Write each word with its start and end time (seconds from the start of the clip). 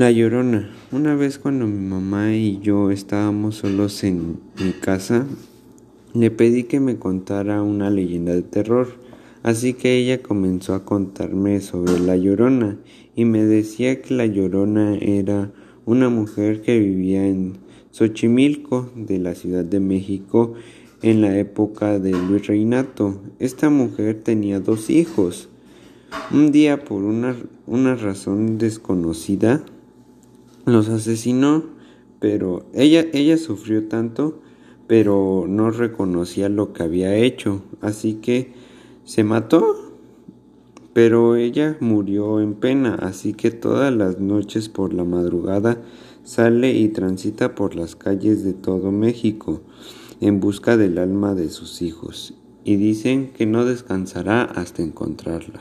La 0.00 0.10
Llorona. 0.10 0.70
Una 0.92 1.14
vez 1.14 1.38
cuando 1.38 1.66
mi 1.66 1.86
mamá 1.86 2.34
y 2.34 2.58
yo 2.60 2.90
estábamos 2.90 3.56
solos 3.56 4.02
en 4.02 4.38
mi 4.58 4.72
casa, 4.72 5.26
le 6.14 6.30
pedí 6.30 6.62
que 6.62 6.80
me 6.80 6.96
contara 6.96 7.62
una 7.62 7.90
leyenda 7.90 8.32
de 8.32 8.40
terror. 8.40 8.94
Así 9.42 9.74
que 9.74 9.98
ella 9.98 10.22
comenzó 10.22 10.72
a 10.72 10.86
contarme 10.86 11.60
sobre 11.60 12.00
la 12.00 12.16
Llorona 12.16 12.78
y 13.14 13.26
me 13.26 13.44
decía 13.44 14.00
que 14.00 14.14
la 14.14 14.24
Llorona 14.24 14.96
era 14.96 15.52
una 15.84 16.08
mujer 16.08 16.62
que 16.62 16.78
vivía 16.78 17.26
en 17.26 17.58
Xochimilco 17.90 18.90
de 18.96 19.18
la 19.18 19.34
Ciudad 19.34 19.66
de 19.66 19.80
México 19.80 20.54
en 21.02 21.20
la 21.20 21.36
época 21.36 21.98
del 21.98 22.26
virreinato. 22.26 23.20
Esta 23.38 23.68
mujer 23.68 24.22
tenía 24.24 24.60
dos 24.60 24.88
hijos. 24.88 25.50
Un 26.32 26.52
día 26.52 26.86
por 26.86 27.02
una, 27.02 27.36
una 27.66 27.96
razón 27.96 28.56
desconocida 28.56 29.62
los 30.72 30.88
asesinó, 30.88 31.64
pero 32.18 32.66
ella, 32.74 33.06
ella 33.12 33.36
sufrió 33.36 33.88
tanto, 33.88 34.40
pero 34.86 35.46
no 35.48 35.70
reconocía 35.70 36.48
lo 36.48 36.72
que 36.72 36.82
había 36.82 37.14
hecho, 37.14 37.62
así 37.80 38.14
que 38.14 38.52
se 39.04 39.24
mató. 39.24 39.76
Pero 40.92 41.36
ella 41.36 41.76
murió 41.78 42.40
en 42.40 42.54
pena, 42.54 42.96
así 42.96 43.32
que 43.32 43.52
todas 43.52 43.94
las 43.94 44.18
noches 44.18 44.68
por 44.68 44.92
la 44.92 45.04
madrugada 45.04 45.80
sale 46.24 46.72
y 46.72 46.88
transita 46.88 47.54
por 47.54 47.76
las 47.76 47.94
calles 47.94 48.42
de 48.42 48.52
todo 48.52 48.90
México 48.90 49.60
en 50.20 50.40
busca 50.40 50.76
del 50.76 50.98
alma 50.98 51.34
de 51.34 51.48
sus 51.48 51.80
hijos, 51.80 52.34
y 52.64 52.76
dicen 52.76 53.32
que 53.32 53.46
no 53.46 53.64
descansará 53.64 54.42
hasta 54.42 54.82
encontrarla. 54.82 55.60